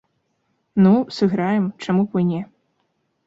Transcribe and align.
Ну, 0.85 0.93
сыграем, 1.17 1.65
чаму 1.87 2.05
б 2.13 2.23
і 2.23 2.27
не. 2.31 2.41